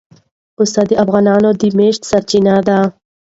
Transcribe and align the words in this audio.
پسه 0.55 0.81
د 0.89 0.91
افغانانو 1.03 1.49
د 1.61 1.63
معیشت 1.77 2.01
سرچینه 2.11 2.55
ده. 2.67 2.79